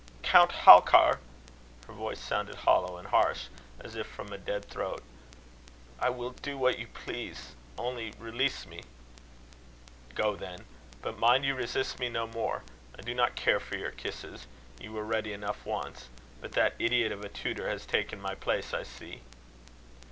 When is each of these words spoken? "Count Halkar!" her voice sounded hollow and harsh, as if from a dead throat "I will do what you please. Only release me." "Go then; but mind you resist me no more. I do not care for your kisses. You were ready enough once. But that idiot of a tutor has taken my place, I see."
"Count 0.23 0.49
Halkar!" 0.49 1.19
her 1.85 1.93
voice 1.93 2.19
sounded 2.19 2.55
hollow 2.55 2.97
and 2.97 3.09
harsh, 3.09 3.49
as 3.79 3.95
if 3.95 4.07
from 4.07 4.33
a 4.33 4.37
dead 4.39 4.65
throat 4.65 5.03
"I 5.99 6.09
will 6.09 6.31
do 6.31 6.57
what 6.57 6.79
you 6.79 6.87
please. 6.87 7.51
Only 7.77 8.11
release 8.17 8.65
me." 8.65 8.81
"Go 10.15 10.35
then; 10.35 10.65
but 11.03 11.19
mind 11.19 11.45
you 11.45 11.53
resist 11.53 11.99
me 11.99 12.09
no 12.09 12.25
more. 12.25 12.63
I 12.97 13.03
do 13.03 13.13
not 13.13 13.35
care 13.35 13.59
for 13.59 13.77
your 13.77 13.91
kisses. 13.91 14.47
You 14.79 14.91
were 14.93 15.05
ready 15.05 15.33
enough 15.33 15.63
once. 15.67 16.09
But 16.41 16.53
that 16.53 16.73
idiot 16.79 17.11
of 17.11 17.23
a 17.23 17.29
tutor 17.29 17.69
has 17.69 17.85
taken 17.85 18.19
my 18.19 18.33
place, 18.33 18.73
I 18.73 18.81
see." 18.81 19.21